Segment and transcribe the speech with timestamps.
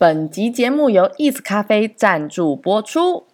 [0.00, 3.24] 本集节目由 East 咖啡赞助播出。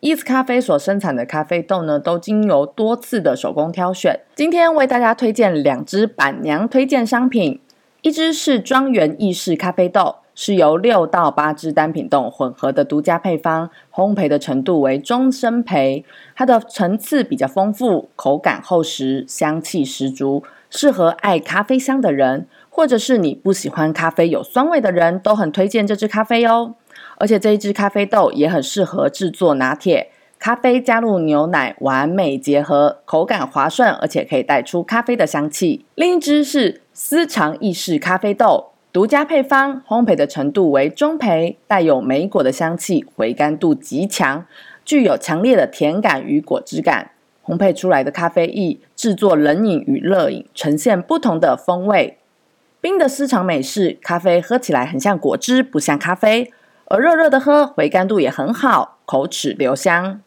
[0.00, 4.20] East 咖啡所生产的咖啡豆呢，都经由多次的手工挑选。
[4.34, 7.60] 今天为大家推荐两支板娘推荐商品，
[8.00, 16.04] 一支是庄园意式咖啡豆，是由六到八支单品豆混合的独家配方，烘焙的程度为中深焙，
[16.34, 22.46] 它的层次比较丰富，口感厚实，香气十足，适合爱咖啡香的人。
[22.78, 26.76] 或者是你不喜欢咖啡有酸味的人，都很推荐这支咖啡哦。
[27.16, 35.86] 而且这一支咖啡豆也很适合制作拿铁，咖啡加入牛奶完美结合，口感滑顺，而且可以带出咖啡的香气。
[35.96, 44.46] 另一支是私藏意式咖啡豆，独家配方，烘焙的程度为中焙，带有莓果的香气，回甘度极强，
[44.84, 47.10] 具有强烈的甜感与果汁感。
[47.44, 52.18] 烘焙出来的咖啡液，制作冷饮与热饮，呈现不同的风味。
[52.80, 56.46] 冰的私藏美式咖啡喝起来很像果汁，不像咖啡；
[56.86, 60.20] 而热热的喝，回甘度也很好，口齿留香。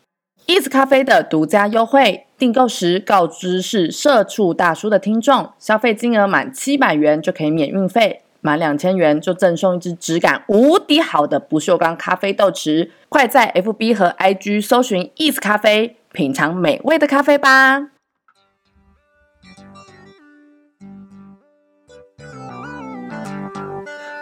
[0.47, 12.91] East 咖啡的独家优惠，订购时告知是社畜大叔的听众，消费金额满七百元就可以免运费，满两千元就赠送一支质感无敌好的不锈钢咖啡豆池。
[13.07, 17.91] 快在 FB 和 IG 搜寻 East 咖啡，品尝美味的咖啡吧！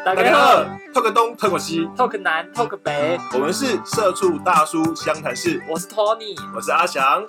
[0.06, 5.62] 大家好，talk 东，talk 西，talk 南，talk 北，我们是社畜大叔湘潭市。
[5.70, 7.24] 我是 Tony，我是阿翔。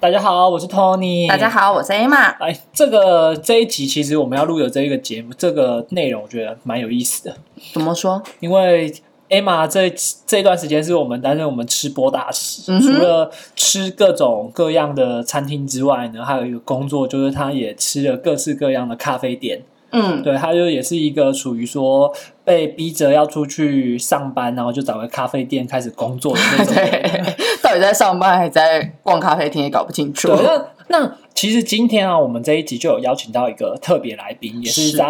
[0.00, 1.28] 大家好，我是 Tony。
[1.28, 2.36] 大家好，我是 Emma。
[2.40, 7.36] 哎，这个这一集其实我们要录的这一个节目，这个内容我觉得蛮有意思的。
[7.72, 8.20] 怎么说？
[8.40, 8.92] 因为
[9.28, 9.88] Emma 这
[10.26, 19.62] 这段时间是我们担任我们吃播大使，除了吃各种各样的餐厅之外呢，还有一个工作就是他也吃了各式各样的咖啡店。
[19.92, 22.12] 嗯，对，他就也是一个属于说
[22.44, 26.74] 被逼着要出去上班，然后就找个咖啡店开始工作的那种。
[27.62, 30.28] 到底在上班还是在逛咖啡厅，也搞不清楚。
[30.28, 35.06] 那那其实今天啊，我们这一集就有邀请到一个特别来宾，也是在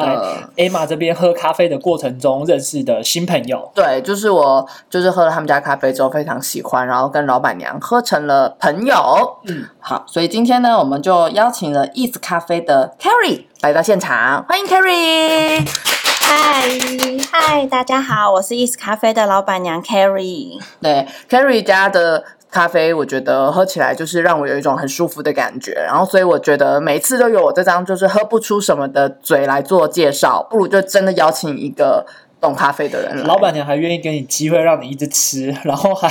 [0.57, 3.71] Emma 这边喝咖啡的过程中认识的新朋友。
[3.75, 8.95] 对，就是我，就是喝了他们家咖啡之后非常喜欢，然后跟老板娘喝成了朋友。
[9.47, 15.69] 嗯，好，所以今天呢，我们就邀请了 East 咖啡的 Carrie 来到现场，欢迎 Carrie。
[16.03, 16.67] 嗨
[17.31, 20.59] 嗨，大家好，我是 East 咖啡的老板娘 Carrie。
[20.81, 22.25] 对，Carrie 家的。
[22.51, 32.05] 咖啡，我觉得喝起来就是让我有一种很舒服的感觉，然后所以我觉得每次都有我这张就是喝不出什么的嘴来做介绍，不如就真的邀请一个。
[32.41, 36.09] 懂咖啡的人，老板娘还愿意给你机会让你一直吃， 然后还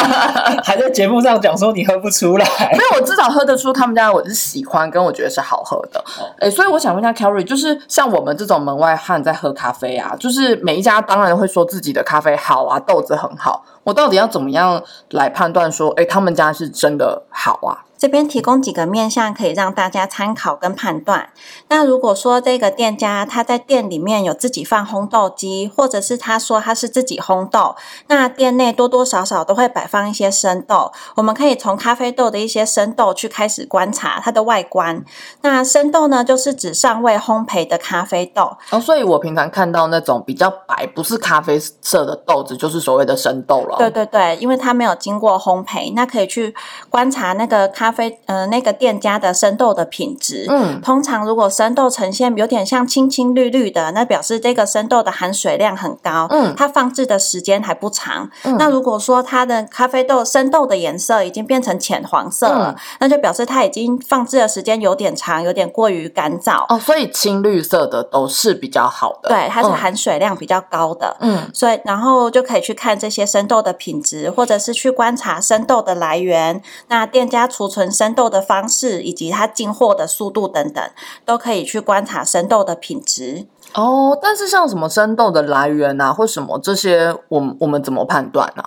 [0.64, 6.02] 还在节目上讲说你喝不出来，没有，我至少喝得出他们家我是喜欢，跟我觉得是好喝的。
[6.38, 17.84] 哎，所以我想问一下 Carrie，就是像我们这种门外汉在喝咖啡啊，就是每一家当然会说自己的咖啡好啊，豆子很好，我到底要怎么样来判断说，哎，他们家是真的好啊？
[17.98, 21.30] 这边提供几个面向，可以让大家参考跟判断。
[21.68, 27.74] 那如果说这个店家他在店里面有自己放烘豆机，或者是他说他是自己烘豆，
[28.06, 30.92] 那店内多多少少都会摆放一些生豆。
[31.16, 35.04] 我们可以从咖啡豆的一些生豆去开始观察它的外观。
[35.40, 38.56] 那生豆呢，就是指尚未烘焙的咖啡豆。
[38.70, 43.76] 哦，所以我平常看到那种比较白，不是咖啡色的豆子，就是所谓的生豆了。
[43.76, 46.54] 对对对，因为它没有经过烘焙，那可以去
[46.88, 47.87] 观察那个咖。
[47.88, 58.30] 咖啡呃，那个店家的生豆的品质，嗯，通常如果生豆呈现有点像青青绿绿的，那表示这个生豆的含水量很高，嗯，它放置的时间还不长。
[58.58, 66.66] 那如果说它的咖啡豆生豆的颜色已经变成浅黄色了，那就表示它已经放置的时间有点长，有点过于干燥。
[66.68, 76.62] 哦，所以青绿色的都是比较好的，对，它是含水量比较高的，嗯，所以然后就可以去看这些生豆的品质，或者是去观察生豆的来源。
[76.88, 77.77] 那店家储存。
[77.78, 80.84] 存生豆的方式以及它进货的速度等等，
[81.24, 84.18] 都可以去观察生豆的品质哦。
[84.20, 88.64] 但是像什么生豆的来源啊，或什么这些，我我们怎么判断呢？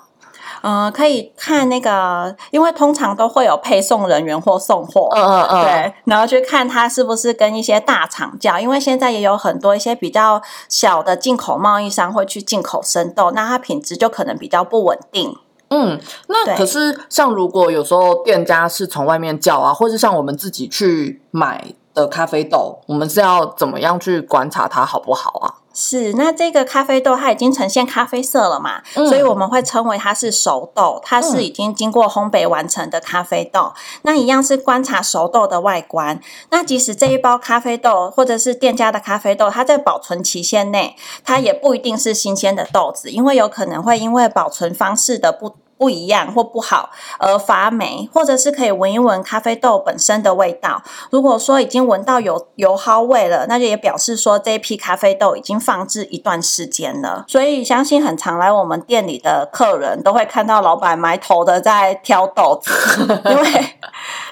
[0.63, 15.35] 嗯，可以看那个，因为通常都会有配送人员或送货，嗯嗯嗯，对，然后去看它是不是跟一些大厂叫，因为现在也有很多一些比较小的进口贸易商会去进口生豆，那它品质就可能比较不稳定。
[15.73, 15.97] 嗯，
[16.27, 25.60] 那可是像如果有时候店家是从外面叫啊，或是像我们自己去买的咖啡豆，我们是要怎么样去观察它好不好啊？
[25.73, 33.73] 是，那这个咖啡豆它已经呈现咖啡色了嘛，所以我们会称为它是熟豆，它是已经经过烘焙完成的咖啡豆。
[34.01, 36.19] 那一样是观察熟豆的外观。
[36.49, 45.55] 那即使这一包咖啡豆或者是店家的咖啡豆，它在保存期限内，它也不一定是新鲜的豆子，因为有可能会因为保存方式的不。
[45.81, 50.83] 不一样或不好而发霉，或者是可以闻一闻咖啡豆本身的味道。
[51.09, 57.25] 如果说已经闻到有油蒿味了，那就也表示说这一批咖啡豆已经放置一段时间了。
[57.27, 62.71] 所以相信很常来我们店里的客人都会看到老板埋头的在挑豆子，
[63.25, 63.75] 因为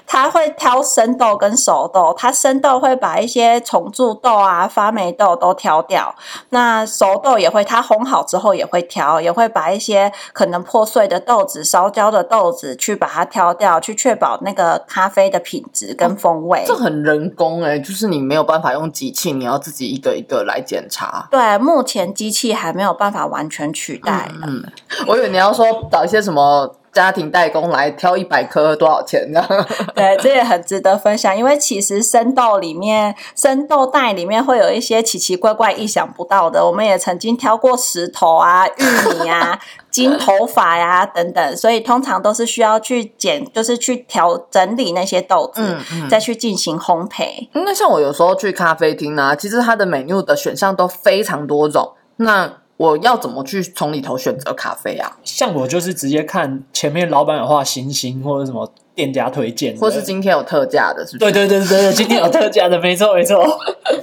[0.09, 2.13] 他会挑生豆跟熟豆。
[2.17, 6.13] 他生豆会把一些虫蛀豆啊、发霉豆都挑掉，
[6.49, 11.39] 那熟豆也会，他烘好之后也会挑，也会把一些可能破碎的豆。
[11.45, 16.63] 子烧焦的豆子去把它挑掉，去确保那个咖啡的品质跟风味。
[16.67, 21.27] 这很人工哎，就是你没有办法用机器，你要自己一个一个来检查。
[21.31, 24.29] 对，目前机器还没有办法完全取代。
[24.45, 24.63] 嗯，
[25.07, 26.75] 我以为你要说找一些什么。
[26.91, 29.45] 家庭代工来挑一百颗多少钱呢？
[29.95, 31.37] 对，这也很值得分享。
[31.37, 36.65] 因为其实生豆里面，生豆袋里面会有一些奇奇怪怪、意想不到的。
[36.65, 38.83] 我们也曾经挑过石头啊、玉
[39.23, 39.59] 米啊、
[39.91, 45.77] 金头发呀等等，所以通常都是需要去剪，就是去调整理那些豆子，
[46.09, 47.49] 再去进行烘焙。
[47.53, 51.93] 那像我有时候去咖啡厅啊，其实它的 menu 的选项都非常多种。
[52.17, 55.17] 那我要怎么去从里头选择咖啡啊？
[55.25, 61.31] 像我就是直接看前面老板有画星星或者什么店家推荐，或是今天有特价的，是不是？
[61.31, 63.45] 对对对对对，今天有特价的，没错没错。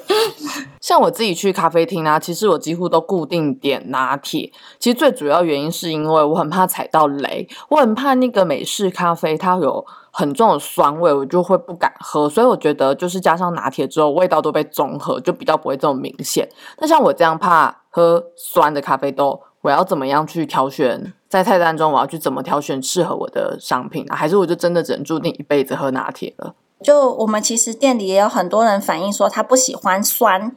[0.79, 4.53] 像我自己去咖啡厅啊，其实我几乎都固定点拿铁。
[4.79, 9.85] 其实最主要原因是因为我很怕踩到雷，我很怕那个美式咖啡它有
[10.17, 12.29] 很重的酸味，我就会不敢喝。
[12.29, 16.49] 所以我觉得就是加上拿铁之后，味道都被中和，就比较不会这么明显。
[16.79, 17.83] 那像我这样怕。
[17.97, 21.15] 喝酸的咖啡豆，我要怎么样去挑选？
[21.31, 24.15] 在菜单中，我要去怎么挑选适合我的商品呢？
[24.15, 26.55] 还是我就真的只能注定一辈子喝拿铁了？
[26.85, 30.55] 就我们其实店里也有很多人反映说，他不喜欢酸。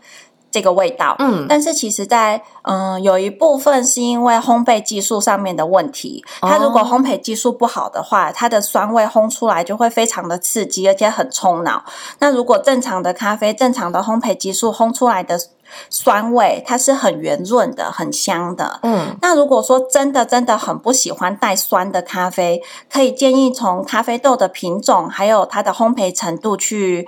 [0.52, 6.24] 这个味道，嗯，但是其实，在嗯，有一部分是因为烘焙技术上面的问题。
[6.42, 11.84] 它如果烘焙技术不好的话，它的酸味烘出来就会非常的刺激，而且很冲脑。
[12.20, 15.40] 那如果正常的咖啡，正常的烘焙技术烘出来的
[15.90, 18.80] 酸味，它是很圆润的，很香的。
[18.82, 22.62] 嗯，那如果说真的真的很不喜欢带酸的咖啡，
[22.92, 27.08] 可以建议从咖啡豆的品种还有它的烘焙程度去。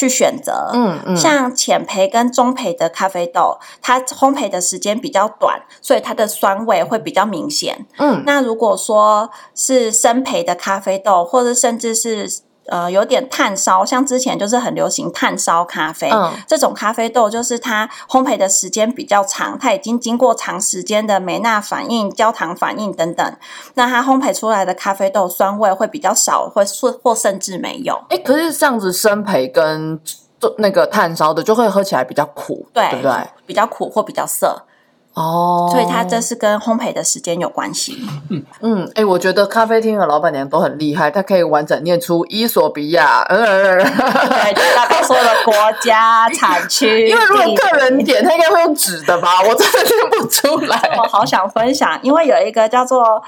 [0.00, 7.84] 去选择，嗯嗯，像浅焙跟中焙的咖啡豆，它烘焙的时间比较短，所以它的酸味会比较明显。
[7.98, 12.40] 嗯，那如果说是深焙的咖啡豆，或者甚至是。
[12.70, 16.08] 呃，有点炭烧，像之前就是很流行炭烧咖啡，
[16.46, 23.36] 这种咖啡豆就是它烘焙的时间比较长，它已经经过长时间的美纳反应、焦糖反应等等，
[23.74, 26.64] 那它烘焙出来的咖啡豆酸味会比较少，或
[27.02, 28.00] 或甚至没有。
[28.08, 30.00] 哎，可是这样子生焙跟
[30.38, 33.12] 做那个炭烧的就会喝起来比较苦，对不对？
[33.46, 34.62] 比较苦或比较涩。
[35.20, 37.98] 哦，所以它这是跟烘焙的时间有关系。
[38.30, 47.06] 嗯嗯，哎，我觉得咖啡厅的老板娘都很厉害，她可以完整念出伊索比亚，对，大概说的国家产区。
[47.10, 49.42] 因为如果个人点，他应该会用纸的吧？
[49.42, 50.96] 我真的念不出来。
[50.96, 53.22] 我好想分享，因为有一个叫做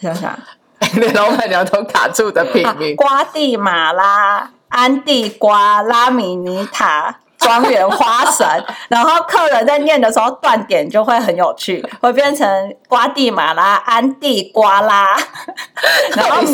[0.00, 0.36] 想想，
[0.94, 7.20] 连老板娘都卡住的品名：瓜地马拉、安地瓜、拉米尼塔。
[7.38, 8.46] 庄园花神，
[8.88, 12.46] 然后客人在念的时候断点就会很有趣， 会变成
[12.88, 15.16] 瓜地马拉、安地瓜拉，
[16.16, 16.48] 然后米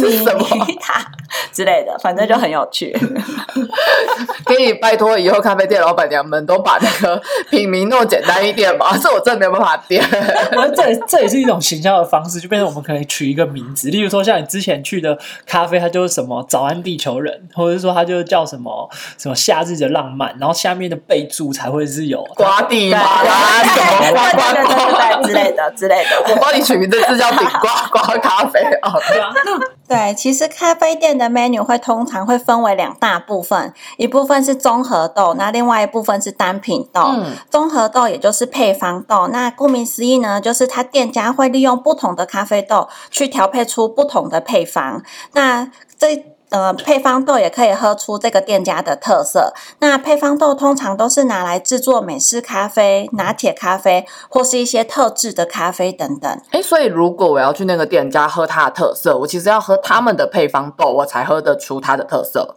[0.66, 1.04] 尼塔
[1.50, 2.97] 之类的，反正就很有趣。
[4.44, 7.20] 可以拜托以后咖啡店老板娘们都把那个
[7.50, 8.97] 品名弄简单一点吗？
[9.02, 10.04] 这我真的没有办法点。
[10.76, 20.85] 这这也是一种行销的方式，就变成我们可以取一个名字，例如说像你之前去的咖啡，它就是什么“早安地球人”，或者说它就叫什么什么“夏日的浪漫”，然后下面。
[20.85, 26.11] 的备注才会是有瓜地马拉什么瓜瓜瓜之类的之类的。
[26.28, 28.93] 我帮你取名字，这叫顶瓜 瓜咖啡啊。
[29.88, 37.14] 对，其实咖啡店的 menu 会通常会分为两大部分，一部分是综合豆，那另外一部分是单品豆。
[37.50, 45.02] 综合豆也就是配方豆，那顾名思义呢，就是它店家会利用不同的咖啡豆去调配出不同的配方。
[45.33, 49.52] 那这呃，配方豆也可以喝出这个店家的特色。
[49.80, 56.40] 那配方豆通常都是拿来制作美式咖啡、拿铁咖啡，或是一些特制的咖啡等等。
[56.52, 62.54] 哎，所以如果我要去那个店家喝它的特色，我其实要喝他们的配方豆，我才喝得出它的特色。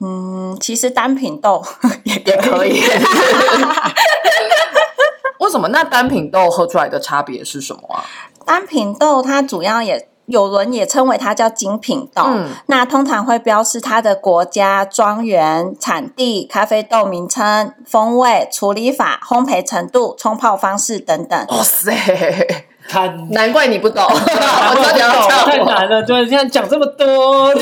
[0.00, 1.64] 嗯，其实单品豆
[2.04, 2.82] 也也可以。
[5.40, 5.68] 为什么？
[5.68, 8.04] 那单品豆喝出来的差别是什么啊？
[8.44, 12.22] 单品豆它主要也有人也称为它叫精品豆，
[12.66, 21.46] 那通常会标示它的国家、庄园、产地、咖啡豆名称、风味、处理法、烘焙程度、冲泡方式等等。
[21.48, 21.92] 哇塞！
[22.88, 26.02] 看，难怪你不懂， 太难了。
[26.02, 27.52] 对，现在讲这么多，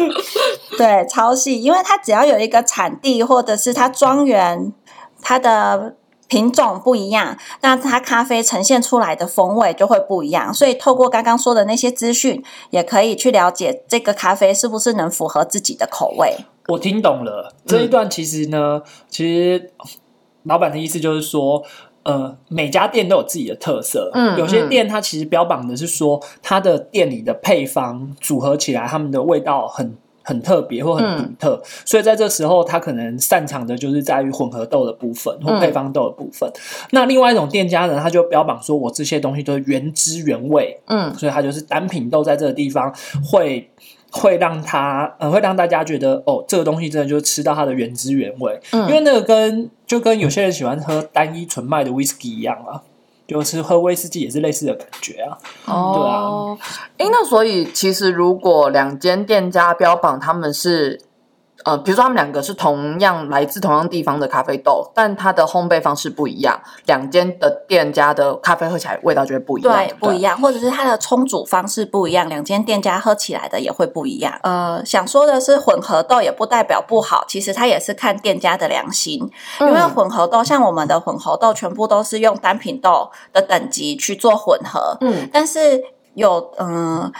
[0.78, 4.72] 对，超细，因为它只要有一个产地，或者是它庄园，
[5.20, 5.96] 它的
[6.28, 10.52] 品种不一样，那它咖啡呈现出来的风味就会不一样。
[10.52, 16.36] 所以，透过刚刚说的那些资讯，也可以去了解这个咖啡是不是能符合自己的口味。
[16.68, 19.70] 我听懂了这一段，其实呢，其实
[20.44, 21.62] 老板的意思就是说。
[22.06, 24.12] 呃，每家店都有自己的特色。
[24.14, 31.62] 嗯，有些店它其实标榜的是说，它的店里的配方组合起来，他们的味道很很特别或很独特。
[31.86, 36.52] 所以在这时候，他可能擅长的就是在于混合豆的部分或配方豆的部分。
[36.90, 40.78] 那另外一种店家呢，他就标榜说我这些东西都是原汁原味。
[40.88, 43.70] 嗯，所以他就是单品豆在这个地方会。
[44.12, 48.58] 会让他呃，会让大家觉得哦，这个东西真的就吃到它的原汁原味。
[48.70, 52.80] 嗯，因为那个跟就跟有些人喜欢喝单一纯麦的 whisky 一样啊，
[53.26, 55.38] 就是喝威士忌也是类似的感觉啊。
[55.66, 56.78] 哦，对啊。
[56.98, 61.00] 哎，那所以其实如果两间店家标榜他们是。
[61.66, 66.56] 呃，比如说他们两个是同样来自同样地方的咖啡豆，但它的烘焙方式不一样，
[66.86, 69.74] 两间的店家的咖啡喝起来味道就会不一样。
[69.74, 74.32] 对，不一样，或者是它的冲煮方式不一样，两间店家喝起来的也会不一样。
[74.44, 84.96] 呃，想说的是，混合豆也不代表不好，其实它也是看店家的良心，因为混合豆像我们的混合豆，全部都是用单品豆的等级去做混合。
[85.00, 85.82] 嗯，但是。
[86.16, 87.12] 有嗯，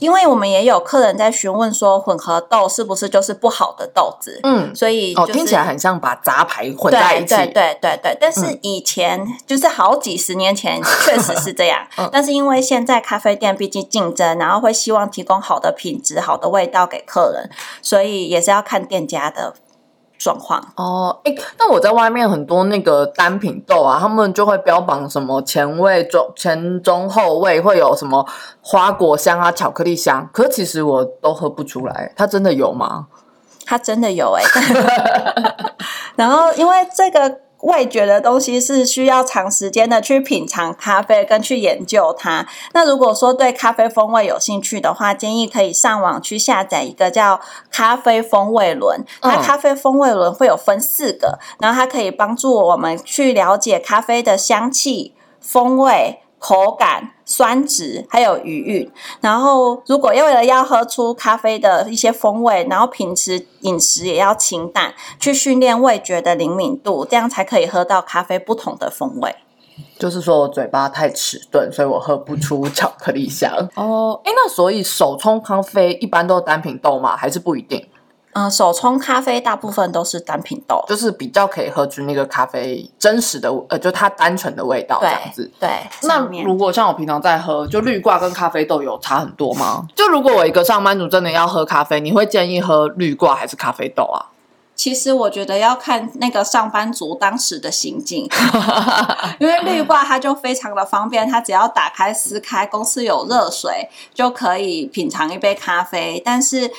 [0.00, 4.38] 因为我们也有客人在询问说，混合豆是不是就是不好的豆子？
[4.44, 7.34] 嗯，所以哦，听起来很像把杂牌混在一起。
[7.34, 17.50] 对对对对，但是以前就是好几十年前 确实是这样，但是因为现在咖啡店毕竟竞争，然后会希望提供好的品质、好的味道给客人，
[17.82, 19.54] 所以也是要看店家的。
[20.18, 28.26] 状况哦，哎，那我在外面很多那个单品豆啊，他们就会标榜什么前味中前中后味会有什么
[28.60, 33.06] 花果香啊、巧克力香，可其实我都喝不出来，它真的有吗？
[33.64, 34.42] 它真的有哎，
[36.16, 37.45] 然后因为这个。
[37.66, 42.46] 味觉的东西是需要长时间的去品尝咖啡跟去研究它。
[42.72, 49.04] 那如果说对咖啡风味有兴趣的话，建议可以上网去下载一个叫“咖啡风味轮”。
[49.22, 56.20] 那咖啡风味轮会有分四个，然后它可以帮助我们去了解咖啡的香气、风味。
[56.38, 58.90] 口感、酸质还有余韵，
[59.20, 69.34] 然后如果为了要喝出咖啡的一些风味，然后平时饮食也要清淡，去训练味觉的灵敏度，这样才可以喝到咖啡不同的风味。
[69.98, 73.50] 就是说我嘴巴太迟钝，所以我喝不出巧克力香。
[73.74, 77.16] 哦，哎，那所以手冲咖啡一般都是单品豆吗？
[77.16, 77.86] 还是不一定？
[78.38, 85.50] 嗯，手冲咖啡大部分都是单品豆，就是比较可以喝出那个咖啡真实的，呃，就它单纯的味道这样子。
[85.58, 85.70] 对，
[86.02, 89.86] 那如果像我平常在喝，就绿挂跟咖啡豆有差很多吗？
[89.94, 94.28] 就如果我一个上班族真的要喝咖啡，你会建议喝绿挂还是咖啡豆啊？
[94.74, 98.28] 其实我觉得要看那个上班族当时的心境，
[99.40, 106.70] 因为绿挂它就非常的方便，它只要打开撕开，公司有热水就可以品尝一杯咖啡，但是。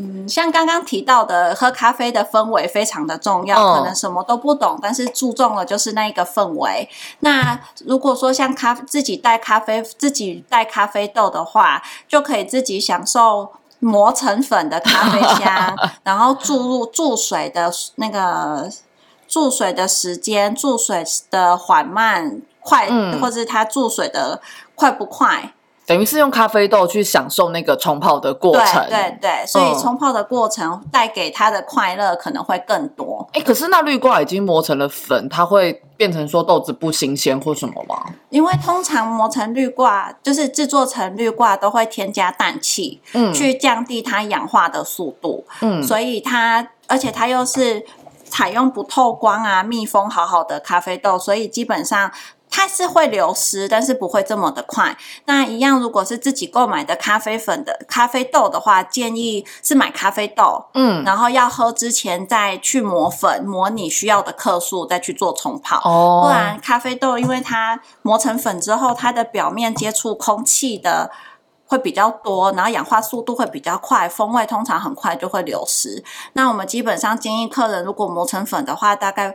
[0.00, 3.74] 嗯，像刚刚提到的，喝咖啡的氛围非常的重要。
[3.74, 6.88] 可能什么都不懂，但是注重了就是那一个氛围。
[7.20, 13.50] 那如果说像咖自己带咖啡，自己带咖啡豆的话，就可以自己享受
[13.80, 18.70] 磨成粉的咖啡香， 然后注入注水的那个
[19.26, 22.88] 注水的时间，注水的缓慢快，
[23.20, 24.40] 或者它注水的
[24.76, 25.54] 快不快。
[25.88, 33.26] 等于是用咖啡豆去享受那个冲泡的过程，对对，所以冲泡的过程带给他的快乐可能会更多。
[33.32, 38.04] 哎，可是那绿挂已经磨成了粉，它会变成说豆子不新鲜或什么吗？
[38.28, 47.82] 因为通常磨成绿挂，就是制作成绿挂都会添加氮气，嗯，去降低它氧化的速度，嗯，所以它而且它又是
[48.26, 52.12] 采用不透光啊、密封好好的咖啡豆，所以基本上。
[52.50, 54.96] 它是会流失，但是不会这么的快。
[55.26, 65.78] 那一样，如果是自己购买的咖啡粉的咖啡豆的话，建议是买咖啡豆，嗯，然后要喝之前再去磨粉，磨你需要的克数，再去做冲泡。
[65.84, 71.10] 哦，不然咖啡豆因为它磨成粉之后，它的表面接触空气的
[71.66, 76.02] 会比较多，然后氧化速度会比较快，风味通常很快就会流失。
[76.32, 79.34] 那我们基本上建议客人，如果磨成粉的话，大概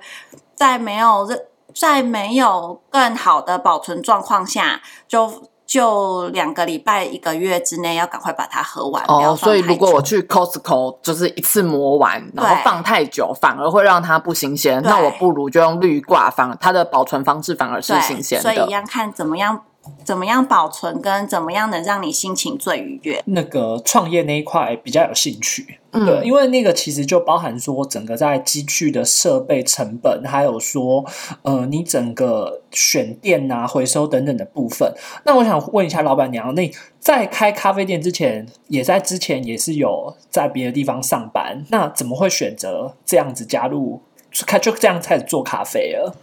[0.56, 1.38] 在没有热。
[1.76, 9.04] 在没有更好的保存状况下，就就两个礼拜、一个月之内要赶快把它喝完。
[9.08, 14.82] 哦，所以如果我去 Costco 就是一次磨完，然后放太久，反而会让它不新鲜。
[14.84, 18.44] 那我不如就用滤挂，反它的保存方式反而是新鲜的。
[18.44, 19.62] 所以一样看怎么样。
[20.04, 23.22] 怎么样保存跟怎么样能让你心情最愉悦？
[23.26, 31.06] 那个创业那一块比较有兴趣，对，因为那个其实就包含说整个在机具的设备成本，还有说
[31.42, 34.94] 呃你整个选店啊、回收等等的部分。
[35.26, 44.02] 那我想问一下老板娘，那在开咖啡店之前，也在之前也是有在别的地方上班，那怎么会选择这样子加入
[44.48, 46.16] 开就这样开始做咖啡了？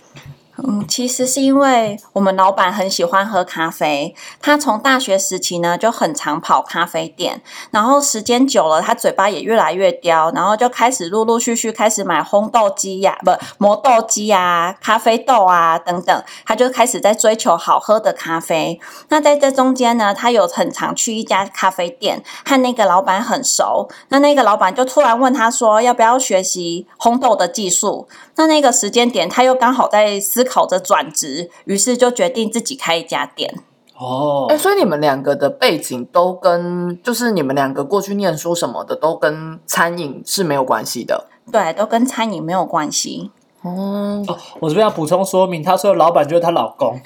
[0.67, 7.41] 嗯，其实是因为我们老板很喜欢喝咖啡，他从大学时期呢就很常跑咖啡店，
[7.71, 18.81] 然后时间久了，他嘴巴也越来越刁，然后就开始陆陆续续开始买烘豆机呀，不磨豆机啊、咖啡豆啊等等，他就开始在追求好喝的咖啡。
[19.09, 28.09] 那在这中间呢，他有很常去一家咖啡店，和那个老板很熟，那那个老板就突然问他说，要不要学习烘豆的技术？
[28.41, 33.63] 那那个时间点，他又刚好在思考着转职，于是就决定自己开一家店。
[33.99, 41.29] 哦，哎，所以你们两个的背景都跟，就是你们两个过去念书什么的，都跟餐饮是没有关系的。
[41.53, 43.31] 对，都跟餐饮没有关系。
[43.63, 44.25] 哦，
[44.59, 46.99] 我这边要补充说明，他说老板就是她老公。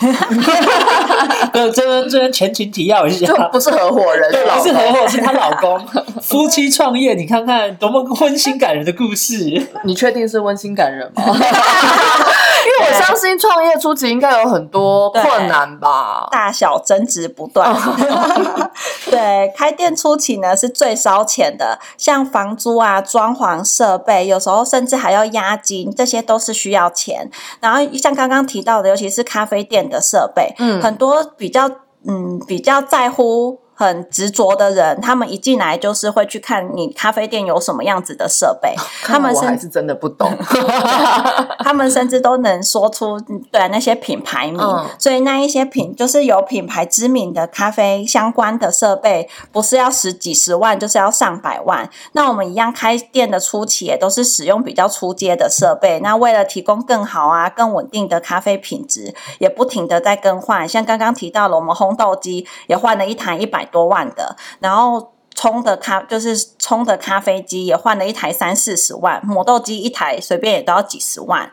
[1.53, 5.81] 这边这边前情提要一下，不是合伙人，不是合伙，是她老公。
[6.23, 9.35] 夫妻创业，你看看多么温馨感人的故事。
[9.83, 11.23] 你确定是温馨感人吗？
[12.81, 17.75] 我相信创业初期应该有很多困难吧，大小争执不断。
[19.11, 27.31] 对，开店初期呢是最烧钱的，像房租啊、装潢、设备，有时候甚至还要押金，这些都是需要钱。
[27.61, 31.69] 然后像刚刚提到的，尤其是咖啡店的设备，嗯，很多比较
[32.07, 33.64] 嗯比较在乎。
[33.75, 38.73] 很执着的人，他们一进来就是会去看你咖啡店有什么样子的设备。
[39.03, 40.31] 他们还是真的不懂，
[41.59, 43.19] 他们甚至都能说出
[43.51, 44.61] 对那些品牌名。
[44.99, 51.91] 所以那一些品就是有品牌知名的咖啡相关的设备，不是要十几十万，就是要上百万。
[52.13, 55.99] 那我们一样开店的初期也都是使用比较初阶的设备。
[55.99, 60.69] 那为了提供更好啊、更稳定的咖啡品质，也不停的在更换。
[60.69, 63.64] 像刚刚提到了，我们烘豆机也换了一台一百。
[63.65, 71.51] 多万的，然后冲的咖就是冲的咖啡机也换了一台三四十万，磨豆机一台随便也都要几十万，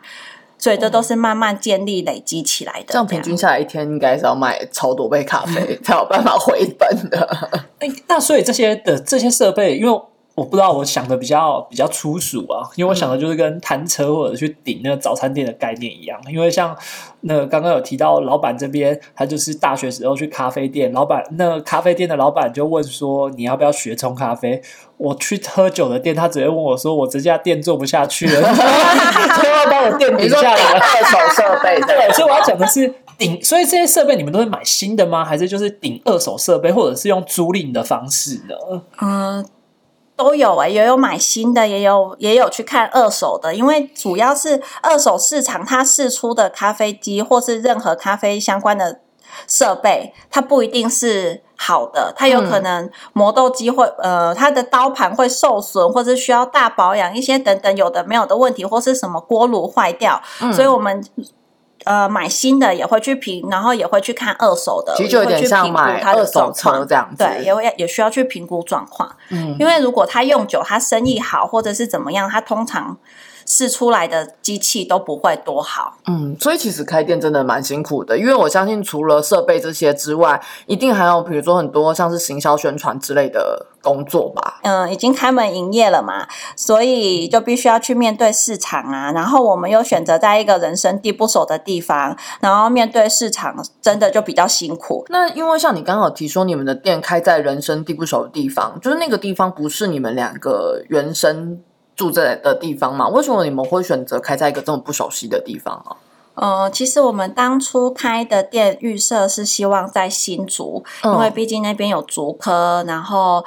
[0.58, 2.86] 所以这都是慢慢建立累积起来的。
[2.88, 7.26] 这样平均下来一天应该是要卖超多杯咖啡才有办法回本的。
[7.80, 10.02] 哎，那所以这些的这些设备，因为。
[10.34, 16.18] 我不知道，我想的比较比较粗俗啊，因为我想的就是跟谈车或者去顶那个早餐店的概念一样。
[16.26, 16.74] 因为像
[17.20, 24.62] 那刚刚有提到，老板这边他就是大学时候去咖啡店，老板那咖啡店的老板就问说：“你要不要学冲咖啡？”
[24.96, 35.22] 我去喝酒的店，他直接问我说：“我这家店做不下去了， 他要把我店顶下来。”二手设备对，所以我要讲的是顶，所以这些设备你们都会买新的吗？
[35.24, 38.82] 还是就是顶二手设备，或者是用租赁的方式呢？
[39.02, 39.44] 嗯。
[40.16, 49.00] 都有哎，也有买新的，也有也有去看二手的，因为主要是二手市场它试出的咖啡机或是任何咖啡相关的
[49.48, 60.20] 设备，它不一定是好的，它有可能磨豆机会呃，它的刀盘会受损，或是需要大保养一些等等有的没有的问题，或是什么锅炉坏掉，
[60.52, 61.02] 所以我们。
[61.84, 67.24] 呃，买新的也会去评，然后也会去看二手的，其实就有点像买二手车这样子。
[67.24, 69.14] 对，也会也需要去评估状况。
[69.30, 72.96] 嗯，因为如果他用久，他生意好，或者是怎么样，他通常。
[73.52, 84.58] 试出来的机器都不会多好，嗯，所以其实开店真的蛮辛苦的，因为我相信除了设备这些之外，一定还有比如说很多像是行销宣传之类的工作吧。
[84.62, 89.12] 嗯，已经开门营业了嘛，所以就必须要去面对市场啊。
[89.12, 95.04] 然后我们又选择在一个人生地不熟的地方，然后面对市场，真的就比较辛苦。
[95.10, 101.60] 那因为像你刚好提说，你们的店开在人生地不熟的地方，就是那个地方不是你们两个原生。
[102.02, 103.06] 住在的地方嘛？
[103.08, 105.94] 为什么你们会选择开在一个这么不熟悉的地方啊？
[106.34, 113.44] 呃，其实我们当初开的店预设是希望在新竹，因为毕竟那边有竹科，然后。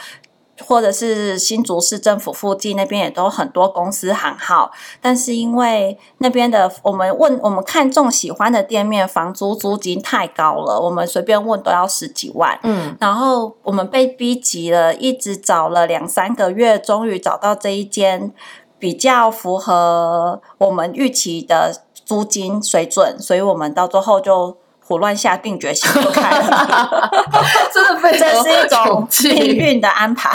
[0.65, 12.57] 或者是新竹市政府附近那边也都很多公司行号，但是因为那边的我们问我们看中喜欢的店面，房租租金太高了，我们随便问都要十几万。
[12.63, 18.31] 嗯，然后我们被逼急了，一直找了两三个月，终于找到这一间
[18.79, 27.09] 比较符合我们预期的租金水准，所以我们到最后就胡乱下定决心不开了。
[27.73, 30.31] 真的非常 这是一种命运的安排。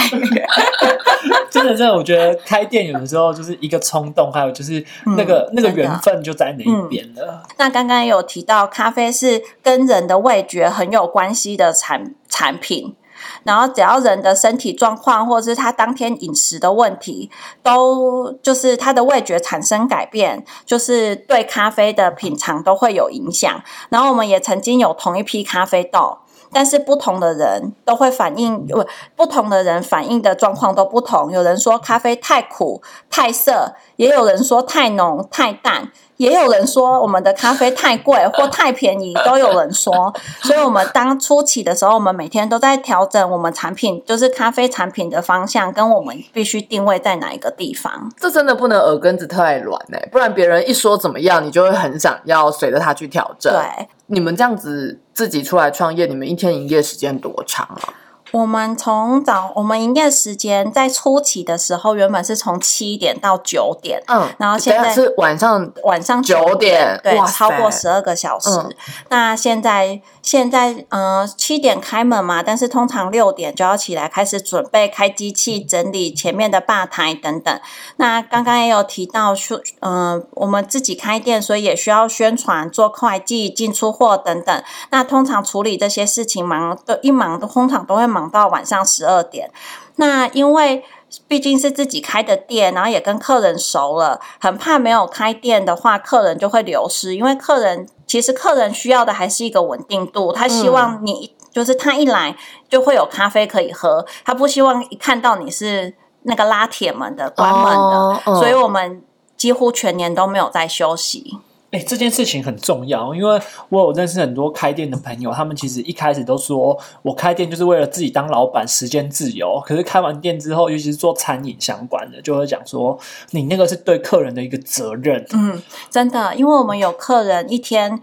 [1.49, 4.85] 真的，真的，我觉得开店有的时候就是一个冲动，还有就是
[5.17, 7.43] 那个、嗯那个缘分就在那一边了。
[7.59, 12.97] 那刚刚有提到，咖啡是跟人的味觉很有关系的产产品。
[13.45, 17.31] 然后，只要人的身体状况，或者是他当天饮食的问题，
[17.63, 23.63] 都就是他的味觉产生改变，就是对咖啡的品尝都会有影响。
[23.89, 26.19] 然后，我们也曾经有同一批咖啡豆，
[26.53, 28.85] 但是不同的人都会反应，不
[29.17, 31.31] 不同的人反应的状况都不同。
[31.31, 35.91] 有人说咖啡太苦、太涩，也有人说太浓、太淡。
[36.21, 40.13] 也有人说我们的咖啡太贵或 太便宜，都有人说。
[40.45, 48.13] 所以，我们当初期的时候，我们每天都在调整我们产品，就是咖啡产品的方向，跟我们必须定位在哪一个地方。
[48.19, 53.51] 这真的不能耳根子太软哎、不然别人一说怎么样，你就会很想要随着他去调整。
[53.51, 57.95] 对，你们这样子自己出来创业，你们一天营业时间多长啊？
[58.33, 68.51] 我们从早我们营业时间在初期的时候，原本是从七点到九点，嗯，然后现在是晚上晚上九点对，超过十二个小时。
[68.51, 68.71] 嗯
[69.09, 77.61] 那现在现在呃七点开门嘛，但是通常六点就要起来开始准备开机器、整理前面的吧台等等。
[77.97, 84.63] 那刚刚也有提到说，嗯、我们自己开店，所以也需要宣传、做会计、进出货等等。
[84.93, 89.51] 那通常处理这些事情忙都一忙，通常都会忙到晚上十二点。
[89.97, 90.85] 那因为
[91.27, 97.17] 毕竟是自己开的店，然后也跟客人熟了，很怕没有开店的话，客人就会流失。
[97.17, 102.37] 因为客人其实客人需要的还是一个稳定度，他希望你、就是他一来
[102.69, 109.01] 就会有咖啡可以喝，他不希望一看到你是那个拉铁门的、关门的，所以我们
[109.37, 111.39] 几乎全年都没有在休息。
[111.73, 119.63] 哎、这件事情很重要，因为我有认识很多开店的朋友，他们其实一开始都说我开店就是为了自己当老板，时间自由。
[119.65, 122.99] 可是开完店之后，尤其是做餐饮相关的，就会讲说
[123.31, 125.25] 你那个是对客人的一个责任。
[125.33, 128.01] 嗯，真的，因为我们有客人一天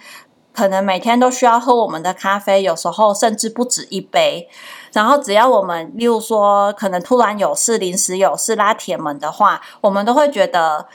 [0.53, 4.47] 可能每天都需要喝我们的咖啡，有时候甚至不止一杯。
[4.93, 10.85] 然后只要我们，例如说可能突然有事、临时有事拉铁门的话，我们都会觉得。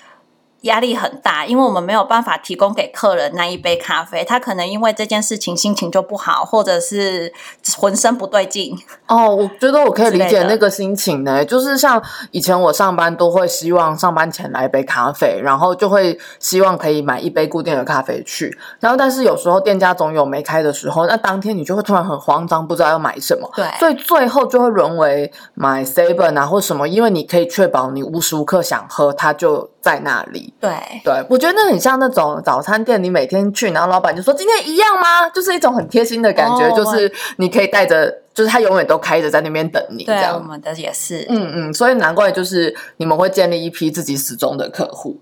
[0.63, 7.33] 压力很大，因为我们没有办法提供给客人那一杯咖啡，他可能因为这件事情心情就不好，或者是
[7.77, 8.77] 浑身不对劲。
[9.07, 23.67] 哦，我觉得我可以理解那个心情呢，就是像以前我上班都会希望上班前来一杯咖啡，然后就会希望可以买一杯固定的咖啡去，然后但是有时候店家总有没开的时候，那当天你就会突然很慌张，不知道要买什么，对。
[23.81, 30.55] 所以最后就会沦为买 seven 啊或什么，因为你可以确保你无时无刻想喝，它就在那里。
[30.59, 30.71] 对，
[31.05, 35.29] 对，我觉得那很像那种早餐店，你每天去，然后老板就说今天一样吗？
[35.29, 40.39] 就是一种很贴心的感觉，哦就是你可以带着，就是他永远都开着在那边等你，这对，我。
[40.39, 41.27] 们的也是。
[41.29, 45.19] 嗯嗯，所以难怪就是你们会建立一批自己始终的客户。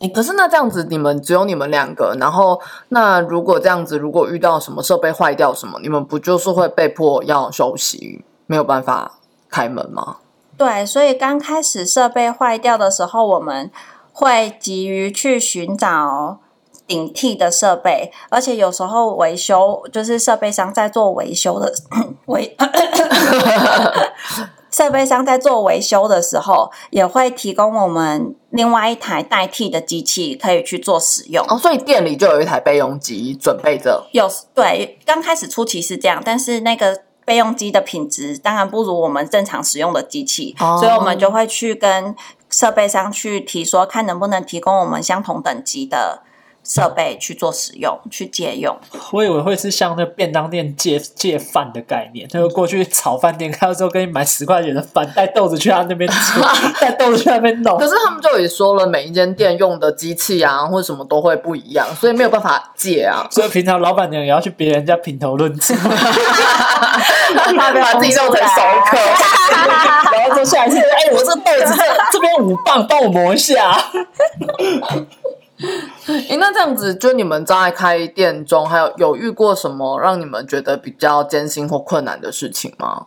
[0.00, 10.18] 诶可是那这样子，你们只有你们两个，然后那如果这样子，如果遇到什么设备坏掉什么，你们不就是会被迫要休息，没有办法开门吗？
[10.56, 13.70] 对，所以刚开始设备坏掉的时候，我们
[14.12, 16.38] 会急于去寻找
[16.86, 21.72] 顶替的设备，而且有时候维修就是设备商在做维修的
[22.26, 22.56] 维。
[24.68, 31.42] 设备商在做维修的时候，也会提供我们另外一台代替的机器，可以去做使用。
[31.48, 34.06] 哦，所以店里就有一台备用机准备着。
[34.12, 40.78] 有对，刚开始初期是这样，但是那个备用机的品质当然不如我们正常使用的机器，哦。
[40.80, 42.16] 所以我们就会去跟
[42.48, 46.22] 设备商去提说，看能不能提供我们相同等级的
[46.66, 48.76] 设备去做使用，去借用。
[49.12, 56.40] 我以为会是像那便当店借借饭的概念，就是过去炒饭店开到之后，给你买十块钱的饭，带豆子去他那边吃，
[56.80, 57.86] 带豆子去那边弄可。
[57.86, 63.26] 是他们就也说了，每一间店用的机器啊，或者什么都会不一样，所以没有办法借啊。
[63.30, 65.72] 所以平常老板娘也要去别人家品头论足，
[67.44, 68.96] 把自己弄成熟客，
[70.16, 73.78] 然后就下一次，哎，我这个豆子这这边五磅，帮我磨一下。
[76.28, 83.06] 诶，那这样子，就你们在开店中，还有有遇过什么让你们觉得比较艰辛或困难的事情吗？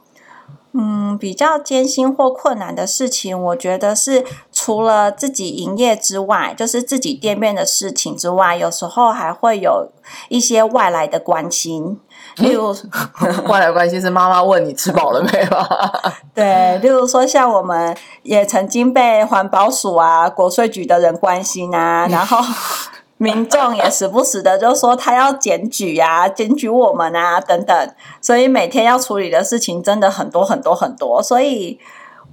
[0.71, 9.89] 嗯，比较艰辛或困难的事情，我觉得是除了自己营业之外，就是自己店面的事情之外，有时候还会有
[10.29, 11.99] 一些外来的关心，
[12.39, 12.75] 例如。
[13.47, 15.47] 外来关系是妈妈问你吃饱了没有？
[16.33, 22.37] 对，例如说像我们也曾经被环保署啊、国税局的人关心啊，然后
[23.17, 27.75] 民众也时不时的就说他要检举啊，检举我们啊等等，
[28.21, 31.79] 所以每天要处理的事情真的很多很多很多，所以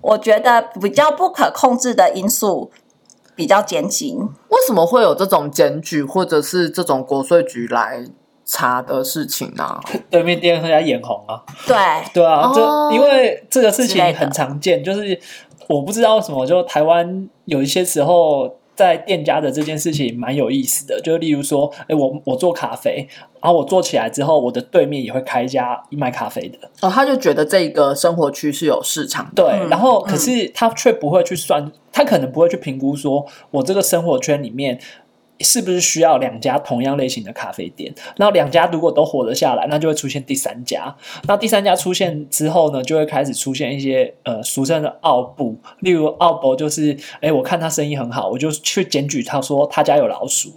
[0.01, 2.71] 我觉得比较不可控制的因素
[3.35, 4.19] 比较艰辛。
[4.49, 8.05] 为什么会有这种检举或者是这种国税局来
[8.47, 9.79] 查的事情呢？
[10.09, 11.77] 对面店人家眼红啊，对
[12.15, 15.19] 对啊，哦这因为这个事情很常见，就是
[15.69, 23.09] 我不知道为什么，就台湾有一些时候在店家的这件事情蛮有意思的，就例如说，哎，我我做咖啡，
[23.43, 29.43] 然后我做起来之后，我的对面也会开一家卖咖啡的，哦，他就觉得这个生活区是有市场的。
[29.43, 34.79] 对，嗯然后可是他却不会去算，他可能不会去评估说我这个生活圈里面。
[35.41, 37.95] 是不是需要两家同样类型的咖啡店？
[38.17, 40.97] 那两家如果都活得下来，那就会出现第三家。
[41.29, 50.53] 那第三家出现之后呢，就会开始出现一些呃俗称的奥布，例如奥博就是，哎，我看他生意很好，我就去检举他说他家有老鼠，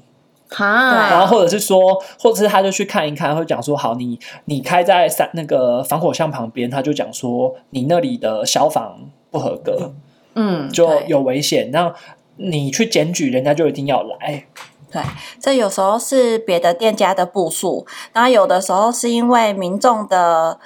[0.49, 9.93] 哈，然后或者是说，或者是他就去看一看，会讲说好，你你开在三那个防火巷旁边，他就讲说你那里的消防不合格，
[10.35, 11.93] 嗯，就有危险，那
[12.37, 14.45] 你去检举，人家就一定要来。
[14.91, 15.01] 对，
[15.39, 20.59] 这有时候是别的店家的步数，然后有的时候是因为民众的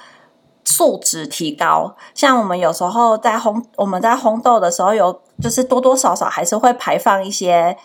[0.64, 1.94] 素质提高。
[2.14, 7.76] 像我们有时候在烘我们在烘豆的时候有，就是多多少少还是会排放一些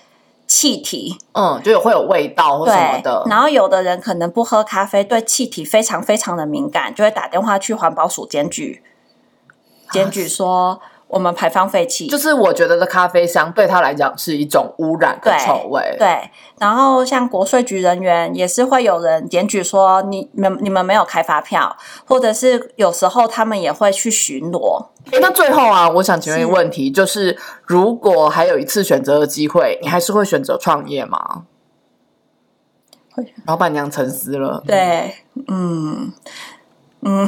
[0.47, 3.23] 气体，嗯，就有会有味道或什么的。。
[3.29, 8.81] 然后有的人可能不喝咖啡，对气体非常非常的敏感，就会打电话去环保署检举，
[9.91, 12.07] 检举说我们排放废气。
[12.07, 15.95] 就是我觉得的咖啡香对他来讲是一种污染的臭味。
[15.99, 24.87] 对，然后像国税局人员也是会有人检举说你们你们没有开发票，或者是有时候他们也会去巡逻。
[25.11, 31.45] 诶那最后啊，我想请问一个问题，就是如果还有一次选择的机会，你还是会选择创业吗？
[33.11, 33.33] 会。
[33.47, 35.15] 老板娘沉思了，对，
[35.47, 36.13] 嗯
[37.01, 37.25] 嗯，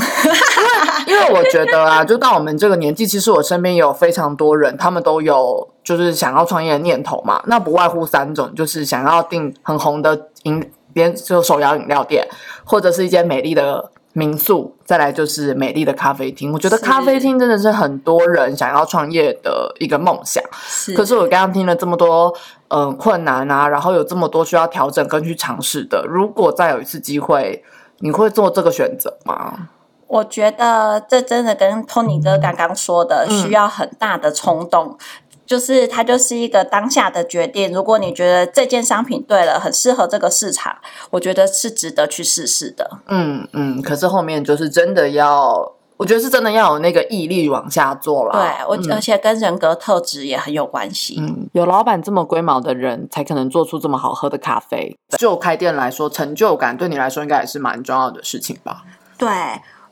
[1.08, 7.42] 因为我觉得啊，就到我们这个年纪，其实我身边也有非常多人，他们都有就是想要创业的念头嘛。
[7.46, 12.28] 那不外乎三种，就是想要订很红的饮，边就手摇饮料店，
[12.66, 16.52] 或者是一间美丽的民宿，再来就是美丽的咖啡厅。
[16.52, 20.44] 我觉得咖啡厅真的是很多人想要创业的一个梦想。
[20.68, 22.36] 是可是我刚刚听了这么多，
[22.68, 27.64] 嗯、困难啊，然后有这么多需要调整跟去尝试的，如果再有一次机会，
[28.02, 29.70] 你会做这个选择吗？
[30.08, 34.98] 我觉得这真的跟 Tony 哥刚刚说的，嗯需要很大的冲动。
[35.44, 37.74] 就是它就是一个当下的决定。
[37.74, 40.78] 如果你觉得这件商品对了，很适合这个市场，
[41.10, 42.90] 我觉得是值得去试试的。
[43.08, 48.32] 嗯嗯，可是后面就是真的要，我觉得是真的要有那个毅力往下做了。
[48.32, 51.18] 对我，嗯而且跟人格特质也很有关系。
[51.20, 54.98] 嗯，有老板这么龟毛的人，才可能做出这么好喝的咖啡。
[55.20, 58.84] 就开店来说，成就感对你来说应该也是蛮重要的事情吧？
[59.16, 59.30] 对，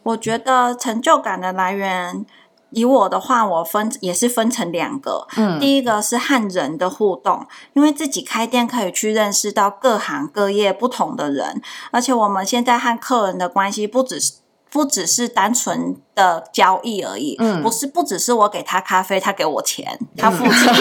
[0.02, 2.26] 我觉得成就感的来源，
[2.72, 5.28] 以我的话，我分也是分成两个。
[5.38, 14.34] 嗯第一个是和人的互动，因为自己开店可以去认识到各行各业不同的人，而且我们现在和客人的关系不只是。
[14.72, 20.74] 不只是单纯的交易而已，嗯不是不只是我给他咖啡，他给我钱，他付钱、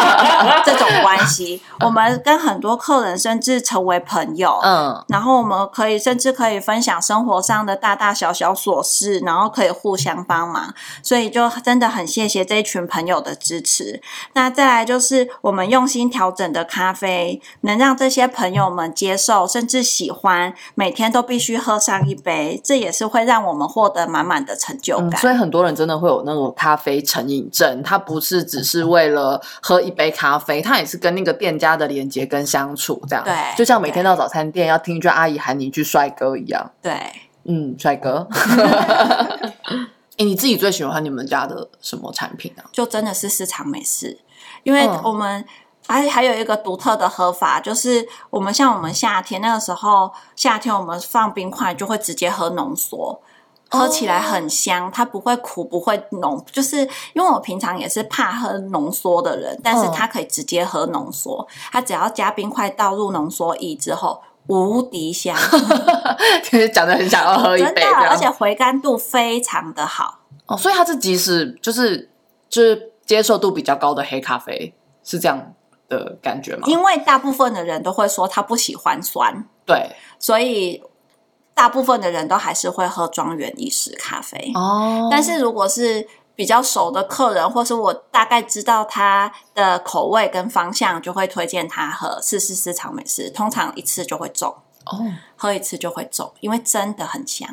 [0.64, 1.60] 这种关系。
[1.80, 14.00] 我们跟很多客人甚至成为朋友，嗯然后我们可以甚至可以分享生活上的大大小小琐事，然后可以互相帮忙，所以就真的很谢谢这一群朋友的支持。
[14.32, 25.20] 那再来就是我们用心调整的咖啡，能让这些朋友们接受甚至喜欢，每天都必须喝上一杯，这也是会让我们获得满满的成就嗯，感。
[25.20, 33.24] 所以很多人真的会有那种咖啡成瘾症，他不是只是为了喝一杯咖啡，他也是跟那个店家的连接跟相处这样。
[33.24, 36.70] 对就像每天到早餐店要听一句阿姨喊你一句帅哥一样。
[36.80, 36.92] 对，
[37.44, 38.28] 嗯，帅哥。
[40.18, 42.64] 哎、你自己最喜欢你们家的什么产品啊？
[42.72, 44.18] 就真的是市场美式，
[44.62, 45.44] 因为嗯我们
[45.86, 53.20] 还还有一个独特的喝法，就是我们像我们夏天那个时候，夏天我们放冰块就会直接喝浓缩。
[53.68, 56.78] 喝起来很香，它不会苦，不会浓，就是
[57.14, 65.36] 因为我平常也是怕喝浓缩的人，但是嗯它可以直接喝浓缩，它只要加冰块倒入浓缩液之后，无敌香，
[66.44, 70.20] 其 实讲的很想要喝一真的，杯而且回甘度非常的好。
[70.46, 72.08] 哦，所以它是即使就是
[72.48, 75.54] 就是接受度比较高的黑咖啡，是这样
[75.88, 76.62] 的感觉吗？
[76.66, 80.80] 因为大部分的人都会说他不喜欢酸，对所以
[81.56, 84.52] 大部分的人都还是会喝庄园意式咖啡。
[84.54, 94.54] 哦，但是如果是比较熟的客人，或是我大概知道他的口味跟方向，就会推荐他喝四四四草莓式，通常一次就会中。
[94.84, 95.00] 哦，
[95.36, 97.48] 喝一次就会走，因为真的很香。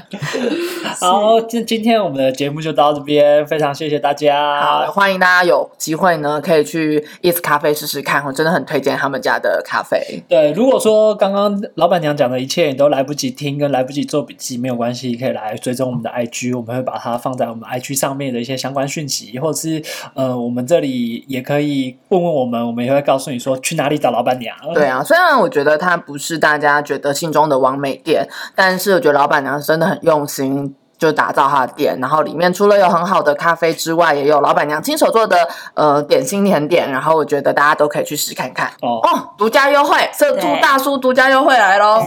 [1.00, 4.60] 好，今今天我们的节目就到这边，非常谢谢大家。
[4.60, 10.22] 好，欢迎大家有机会呢，可以去 East 咖啡试试看，我真的很推荐他们家的咖啡。
[10.28, 19.82] 对，如果说刚刚老板娘讲的一切你都来不及听，跟来不及做笔记，没有关系，可以来追踪我们的 IG，我们会把它放在我们 IG 上面的一些相关讯息，或者是
[20.14, 24.56] 呃，我们这里也可以问问我们，我们也会告诉你说去哪里找老板娘。
[24.74, 26.40] 对啊，虽然我觉得它不是。
[26.40, 28.26] 大家觉得心中的完美店，
[28.56, 31.96] 但是我觉得老板娘真的很用心，就打造她的店。
[32.00, 35.36] 然后里面除了有很好的咖啡之外，也有老板娘亲手做的
[35.74, 36.90] 呃点心甜点。
[36.90, 38.98] 然后我觉得大家都可以去试看看哦。
[39.04, 42.02] 哦，独家优惠，这猪大叔独家优惠来喽！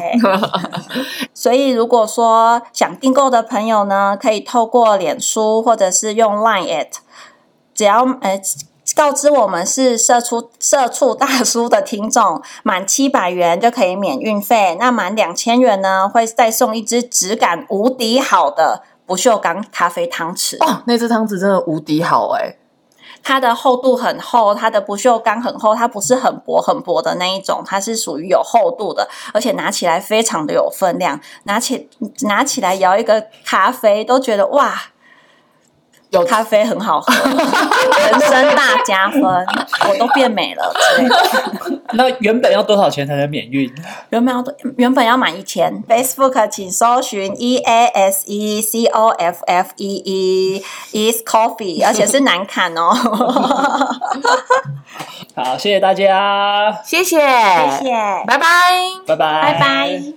[1.33, 6.89] 所以如果说想订购的朋友呢，可以透过脸书或者是用 Line at，
[7.73, 8.41] 只要呃。
[8.95, 14.77] 告知我们是社畜社畜大叔的听众，满七百元就可以免运费。
[14.79, 20.57] 那满两千元呢，会再送一支质感无敌好的不锈钢咖啡汤匙。
[20.63, 22.57] 哦，那只汤匙真的无敌好哎！
[23.23, 31.19] 它的厚度很厚，它的不锈钢很厚，它不是很薄很薄的那一种，它是属于有厚度的，而且拿起来非常的有分量。
[31.43, 31.89] 拿起
[32.21, 34.73] 拿起来摇一个咖啡，都觉得哇！
[36.13, 40.71] 有咖啡很好喝，人生大加分，我都变美了。
[41.93, 43.69] 那原本要多少钱才能免运？
[44.09, 44.43] 原本要
[44.77, 45.83] 原本要满一千。
[45.87, 50.63] Facebook 请搜寻 E A S E C O F F E E
[51.11, 52.93] Is Coffee，而且是难砍哦。
[55.35, 57.91] 好，谢谢大家，谢谢，谢谢，
[58.27, 58.45] 拜拜，
[59.07, 60.13] 拜拜，拜拜。